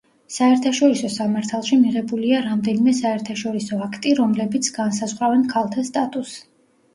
[0.35, 6.43] საერთაშორისო სამართალში მიღებულია რამდენიმე საერთაშორისო აქტი, რომლებიც განსაზღვრავენ ქალთა სტატუსს.